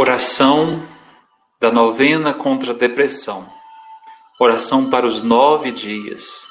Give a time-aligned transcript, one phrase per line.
[0.00, 0.80] Oração
[1.60, 3.52] da novena contra a depressão.
[4.38, 6.46] Oração para os nove dias.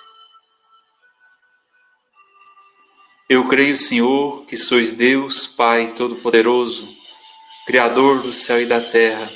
[3.30, 6.94] Eu creio, Senhor, que sois Deus, Pai Todo-Poderoso,
[7.66, 9.32] Criador do céu e da terra.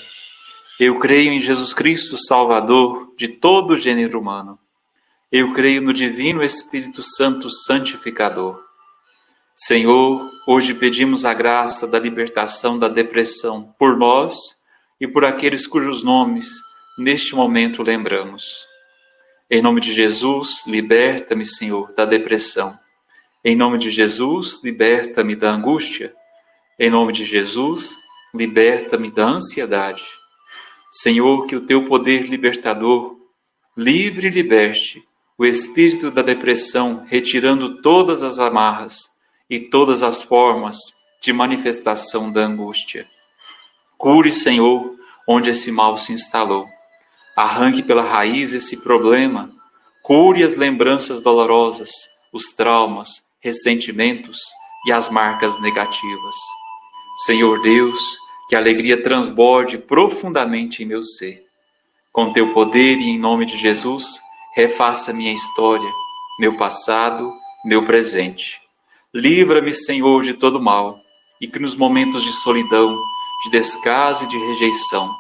[0.78, 4.60] Eu creio em Jesus Cristo, Salvador de todo o gênero humano.
[5.32, 8.62] Eu creio no Divino Espírito Santo Santificador.
[9.56, 14.36] Senhor, hoje pedimos a graça da libertação da depressão por nós
[15.00, 16.50] e por aqueles cujos nomes
[16.98, 18.66] neste momento lembramos.
[19.50, 22.78] Em nome de Jesus, liberta-me, Senhor, da depressão.
[23.44, 26.14] Em nome de Jesus, liberta-me da angústia.
[26.80, 27.98] Em nome de Jesus,
[28.34, 30.04] liberta-me da ansiedade.
[30.90, 33.18] Senhor, que o teu poder libertador
[33.76, 35.04] livre e liberte
[35.38, 39.11] o espírito da depressão, retirando todas as amarras
[39.52, 40.78] e todas as formas
[41.20, 43.06] de manifestação da angústia.
[43.98, 44.96] Cure, Senhor,
[45.28, 46.66] onde esse mal se instalou.
[47.36, 49.52] Arranque pela raiz esse problema.
[50.02, 51.90] Cure as lembranças dolorosas,
[52.32, 53.10] os traumas,
[53.42, 54.40] ressentimentos
[54.88, 56.36] e as marcas negativas.
[57.26, 61.46] Senhor Deus, que a alegria transborde profundamente em meu ser.
[62.14, 64.22] Com teu poder e em nome de Jesus,
[64.56, 65.92] refaça minha história,
[66.40, 67.34] meu passado,
[67.66, 68.61] meu presente.
[69.14, 71.02] Livra-me, Senhor, de todo mal,
[71.42, 72.98] e que nos momentos de solidão,
[73.44, 75.14] de descaso e de rejeição,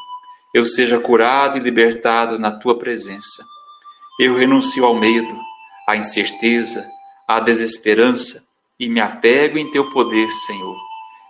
[0.53, 3.45] eu seja curado e libertado na tua presença.
[4.17, 5.37] Eu renuncio ao medo,
[5.85, 6.87] à incerteza,
[7.27, 8.41] à desesperança
[8.79, 10.77] e me apego em teu poder, Senhor,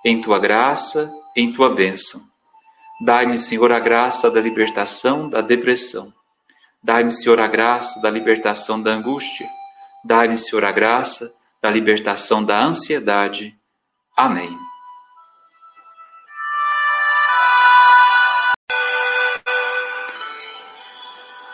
[0.05, 2.21] em tua graça, em tua bênção.
[3.03, 6.13] Dai-me, Senhor, a graça da libertação da depressão.
[6.83, 9.49] Dai-me, Senhor, a graça da libertação da angústia.
[10.03, 13.55] Dai-me, Senhor, a graça da libertação da ansiedade.
[14.17, 14.57] Amém.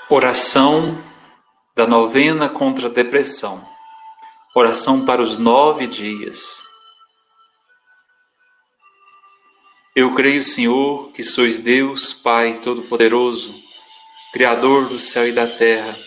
[0.09, 1.03] Oração
[1.75, 3.67] da novena contra a depressão.
[4.55, 6.65] Oração para os nove dias.
[9.93, 13.53] Eu creio, Senhor, que sois Deus, Pai Todo-Poderoso,
[14.31, 16.06] Criador do céu e da terra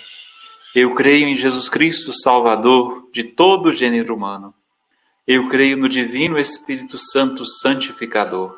[0.75, 4.55] eu creio em Jesus Cristo, Salvador de todo o gênero humano.
[5.27, 8.57] Eu creio no Divino Espírito Santo Santificador.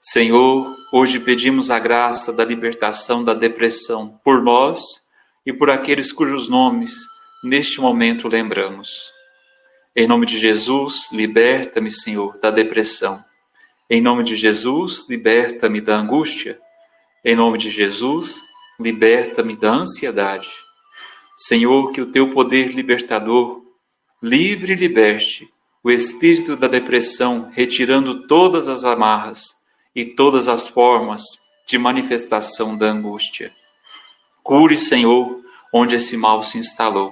[0.00, 4.80] Senhor, hoje pedimos a graça da libertação da depressão por nós
[5.44, 6.94] e por aqueles cujos nomes
[7.44, 9.12] neste momento lembramos.
[9.94, 13.22] Em nome de Jesus, liberta-me, Senhor, da depressão.
[13.90, 16.58] Em nome de Jesus, liberta-me da angústia.
[17.22, 18.40] Em nome de Jesus,
[18.78, 20.48] liberta-me da ansiedade.
[21.46, 23.62] Senhor, que o teu poder libertador
[24.22, 25.48] livre e liberte
[25.82, 29.56] o espírito da depressão, retirando todas as amarras
[29.96, 31.22] e todas as formas
[31.66, 33.50] de manifestação da angústia.
[34.42, 35.40] Cure, Senhor,
[35.72, 37.10] onde esse mal se instalou.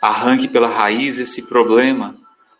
[0.00, 2.16] Arranque pela raiz esse problema.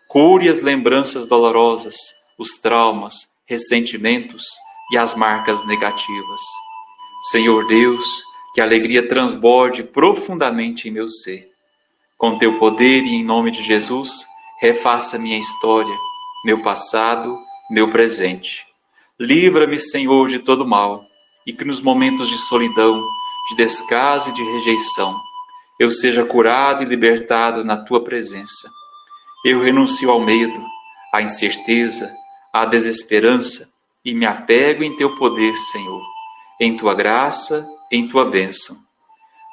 [0.07, 1.97] Cure as lembranças dolorosas,
[2.37, 3.15] os traumas,
[3.47, 4.45] ressentimentos
[4.93, 6.41] e as marcas negativas.
[7.31, 8.23] Senhor Deus,
[8.55, 11.49] que a alegria transborde profundamente em meu ser.
[12.19, 14.27] Com teu poder e em nome de Jesus,
[14.61, 15.97] refaça minha história,
[16.45, 17.39] meu passado,
[17.71, 18.67] meu presente.
[19.19, 21.07] Livra-me, Senhor, de todo mal,
[21.47, 23.03] e que nos momentos de solidão,
[23.49, 25.19] de descaso e de rejeição,
[25.79, 28.71] eu seja curado e libertado na tua presença.
[29.45, 30.63] Eu renuncio ao medo,
[31.15, 32.13] à incerteza,
[32.53, 33.69] à desesperança
[34.05, 36.03] e me apego em teu poder, Senhor,
[36.61, 38.79] em tua graça em tua bênção.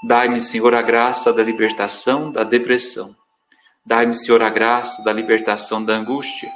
[0.03, 3.16] Dai-me, Senhor, a graça da libertação da depressão.
[3.86, 6.52] Dai-me, Senhor, a graça da libertação da angústia.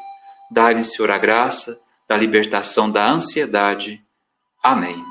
[0.51, 4.03] Dai-me, Senhor, a graça da libertação da ansiedade.
[4.61, 5.10] Amém.